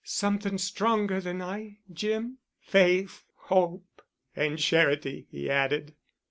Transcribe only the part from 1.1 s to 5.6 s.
than I, Jim. Faith, Hope——" "And Charity," he